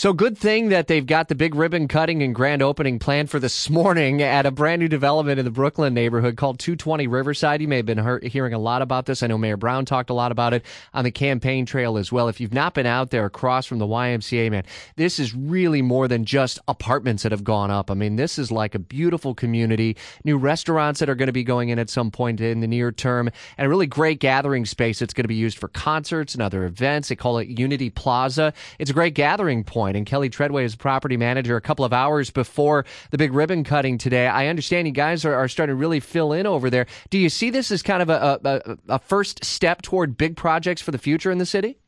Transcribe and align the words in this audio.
So 0.00 0.14
good 0.14 0.38
thing 0.38 0.70
that 0.70 0.86
they've 0.86 1.04
got 1.04 1.28
the 1.28 1.34
big 1.34 1.54
ribbon 1.54 1.86
cutting 1.86 2.22
and 2.22 2.34
grand 2.34 2.62
opening 2.62 2.98
planned 2.98 3.28
for 3.28 3.38
this 3.38 3.68
morning 3.70 4.22
at 4.22 4.46
a 4.46 4.50
brand 4.50 4.80
new 4.80 4.88
development 4.88 5.38
in 5.38 5.44
the 5.44 5.50
Brooklyn 5.50 5.92
neighborhood 5.92 6.38
called 6.38 6.58
220 6.58 7.06
Riverside. 7.06 7.60
You 7.60 7.68
may 7.68 7.76
have 7.76 7.84
been 7.84 8.20
hearing 8.22 8.54
a 8.54 8.58
lot 8.58 8.80
about 8.80 9.04
this. 9.04 9.22
I 9.22 9.26
know 9.26 9.36
Mayor 9.36 9.58
Brown 9.58 9.84
talked 9.84 10.08
a 10.08 10.14
lot 10.14 10.32
about 10.32 10.54
it 10.54 10.64
on 10.94 11.04
the 11.04 11.10
campaign 11.10 11.66
trail 11.66 11.98
as 11.98 12.10
well. 12.10 12.28
If 12.28 12.40
you've 12.40 12.54
not 12.54 12.72
been 12.72 12.86
out 12.86 13.10
there 13.10 13.26
across 13.26 13.66
from 13.66 13.78
the 13.78 13.86
YMCA, 13.86 14.50
man, 14.50 14.64
this 14.96 15.18
is 15.18 15.34
really 15.34 15.82
more 15.82 16.08
than 16.08 16.24
just 16.24 16.58
apartments 16.66 17.22
that 17.24 17.32
have 17.32 17.44
gone 17.44 17.70
up. 17.70 17.90
I 17.90 17.94
mean, 17.94 18.16
this 18.16 18.38
is 18.38 18.50
like 18.50 18.74
a 18.74 18.78
beautiful 18.78 19.34
community, 19.34 19.98
new 20.24 20.38
restaurants 20.38 21.00
that 21.00 21.10
are 21.10 21.14
going 21.14 21.26
to 21.26 21.32
be 21.32 21.44
going 21.44 21.68
in 21.68 21.78
at 21.78 21.90
some 21.90 22.10
point 22.10 22.40
in 22.40 22.60
the 22.60 22.66
near 22.66 22.90
term, 22.90 23.28
and 23.58 23.66
a 23.66 23.68
really 23.68 23.86
great 23.86 24.18
gathering 24.18 24.64
space 24.64 24.98
that's 24.98 25.12
going 25.12 25.24
to 25.24 25.28
be 25.28 25.34
used 25.34 25.58
for 25.58 25.68
concerts 25.68 26.32
and 26.32 26.40
other 26.40 26.64
events. 26.64 27.10
They 27.10 27.16
call 27.16 27.36
it 27.36 27.48
Unity 27.48 27.90
Plaza. 27.90 28.54
It's 28.78 28.90
a 28.90 28.94
great 28.94 29.12
gathering 29.12 29.62
point 29.62 29.89
point. 29.90 29.96
And 29.96 30.06
Kelly 30.06 30.30
Treadway 30.30 30.64
is 30.64 30.76
property 30.76 31.16
manager 31.16 31.56
a 31.56 31.60
couple 31.60 31.84
of 31.84 31.92
hours 31.92 32.30
before 32.30 32.84
the 33.10 33.18
big 33.18 33.32
ribbon 33.32 33.64
cutting 33.64 33.98
today. 33.98 34.26
I 34.26 34.46
understand 34.46 34.86
you 34.86 34.92
guys 34.92 35.24
are, 35.24 35.34
are 35.34 35.48
starting 35.48 35.72
to 35.72 35.76
really 35.76 36.00
fill 36.00 36.32
in 36.32 36.46
over 36.46 36.70
there. 36.70 36.86
Do 37.10 37.18
you 37.18 37.28
see 37.28 37.50
this 37.50 37.70
as 37.70 37.82
kind 37.82 38.02
of 38.02 38.10
a, 38.10 38.40
a, 38.44 38.94
a 38.94 38.98
first 38.98 39.44
step 39.44 39.82
toward 39.82 40.16
big 40.16 40.36
projects 40.36 40.80
for 40.80 40.92
the 40.92 40.98
future 40.98 41.30
in 41.30 41.38
the 41.38 41.46
city? 41.46 41.78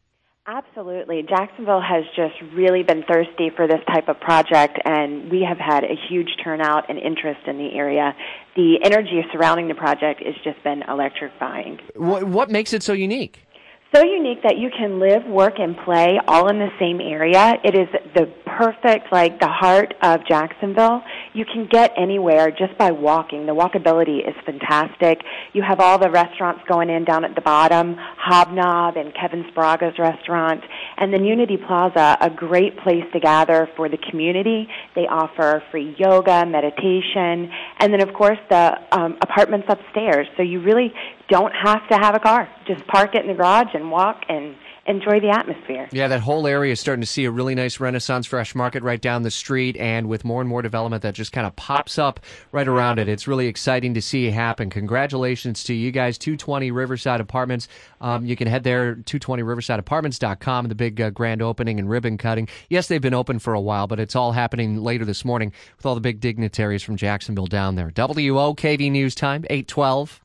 Absolutely. 0.45 1.23
Jacksonville 1.23 1.80
has 1.80 2.02
just 2.16 2.34
really 2.52 2.83
been 2.83 3.05
thirsty 3.05 3.51
for 3.55 3.69
this 3.69 3.78
type 3.87 4.09
of 4.09 4.19
project, 4.19 4.77
and 4.84 5.30
we 5.30 5.47
have 5.48 5.59
had 5.59 5.84
a 5.84 5.95
huge 6.09 6.30
turnout 6.42 6.91
and 6.91 6.98
interest 6.98 7.47
in 7.47 7.59
the 7.59 7.73
area. 7.77 8.16
The 8.56 8.78
energy 8.83 9.25
surrounding 9.33 9.69
the 9.69 9.77
project 9.77 10.20
has 10.25 10.34
just 10.42 10.61
been 10.64 10.83
electrifying. 10.89 11.78
What, 11.95 12.25
what 12.25 12.50
makes 12.50 12.73
it 12.73 12.83
so 12.83 12.92
unique? 12.92 13.47
So 13.95 14.02
unique 14.02 14.42
that 14.42 14.56
you 14.56 14.70
can 14.70 14.98
live, 14.98 15.24
work, 15.27 15.55
and 15.59 15.77
play 15.84 16.19
all 16.27 16.48
in 16.48 16.59
the 16.59 16.70
same 16.78 17.00
area. 17.00 17.55
It 17.62 17.74
is 17.74 17.88
the 18.14 18.27
perfect, 18.46 19.12
like 19.12 19.38
the 19.41 19.48
heart 19.48 19.95
of 20.02 20.20
Jacksonville. 20.27 21.02
You 21.34 21.46
can 21.46 21.66
get 21.66 21.92
anywhere 21.96 22.50
just 22.50 22.77
by 22.77 22.91
walking. 22.91 23.47
The 23.47 23.55
walkability 23.55 24.27
is 24.27 24.34
fantastic. 24.44 25.22
You 25.55 25.62
have 25.62 25.80
all 25.80 25.98
the 25.98 26.11
restaurants 26.11 26.62
going 26.69 26.91
in 26.91 27.05
down 27.05 27.24
at 27.24 27.34
the 27.34 27.41
bottom, 27.41 27.97
Hobnob 27.97 28.97
and 28.97 29.14
Kevin 29.14 29.44
Sbraga's 29.50 29.98
restaurant, 29.98 30.62
and 30.98 31.12
then 31.12 31.24
Unity 31.24 31.56
Plaza, 31.56 32.19
a 32.20 32.28
great 32.28 32.77
place 32.78 33.05
to 33.14 33.20
gather 33.20 33.69
for 33.77 33.89
the 33.89 33.98
community. 34.11 34.69
They 34.94 35.06
offer 35.06 35.62
free 35.70 35.97
yoga, 35.98 36.44
meditation, 36.44 37.50
and 37.78 37.92
then 37.92 38.02
of 38.02 38.14
course 38.14 38.39
the 38.50 38.74
um, 38.92 39.17
apartments 39.22 39.67
upstairs. 39.70 40.27
So 40.36 40.42
you 40.42 40.61
really 40.61 40.92
don't 41.28 41.52
have 41.55 41.89
to 41.89 41.96
have 41.96 42.14
a 42.14 42.20
car. 42.20 42.48
Just 42.67 42.86
park 42.89 43.14
it 43.14 43.22
in 43.22 43.28
the 43.28 43.34
garage 43.34 43.74
and 43.74 43.91
walk 43.91 44.22
and 44.28 44.55
enjoy 44.86 45.20
the 45.20 45.30
atmosphere. 45.30 45.88
Yeah, 45.92 46.08
that 46.08 46.20
whole 46.20 46.47
area 46.47 46.72
is 46.72 46.80
starting 46.80 47.00
to 47.02 47.06
see 47.06 47.25
a 47.25 47.30
really 47.30 47.55
nice 47.55 47.78
Renaissance 47.78 48.27
Fresh 48.27 48.55
Market 48.55 48.83
right 48.83 49.00
down 49.00 49.22
the 49.22 49.30
street, 49.30 49.77
and 49.77 50.08
with 50.08 50.24
more 50.24 50.41
and 50.41 50.48
more 50.48 50.62
development 50.62 51.02
that 51.02 51.14
just 51.14 51.33
kind 51.33 51.47
of 51.47 51.55
pops 51.56 51.98
up 51.98 52.20
right 52.50 52.66
around 52.66 52.98
it. 52.98 53.08
It's 53.08 53.28
really 53.28 53.47
exciting 53.47 53.94
to 53.94 54.02
see 54.02 54.30
happen. 54.30 54.70
Congratulations 54.70 55.64
to 55.64 55.74
you 55.74 55.92
guys, 55.92 56.19
220 56.19 56.70
Riverside 56.70 57.20
Apartments. 57.20 57.69
Um, 58.00 58.27
you 58.27 58.36
can 58.36 58.48
head 58.48 58.64
there, 58.64 58.97
220riversideapartments.com, 58.97 60.69
the 60.69 60.74
big 60.74 61.00
uh, 61.00 61.11
grand 61.11 61.42
opening 61.42 61.78
and 61.78 61.89
ribbon 61.89 62.19
cutting. 62.19 62.48
Yes, 62.69 62.89
they've 62.89 63.00
been 63.00 63.14
open 63.14 63.39
for 63.39 63.55
a 63.55 63.61
while, 63.61 63.86
but 63.86 64.00
it's 64.00 64.17
all 64.17 64.33
happening 64.33 64.83
later 64.83 65.05
this 65.05 65.24
morning 65.24 65.52
with 65.77 65.86
all 65.86 65.94
the 65.94 66.00
big 66.00 66.20
dignitaries 66.20 66.83
from 66.83 66.96
Jacksonville 66.96 67.46
down 67.46 67.77
there. 67.77 67.91
WOKV 67.91 68.91
News 68.91 69.14
Time, 69.14 69.44
812. 69.48 70.20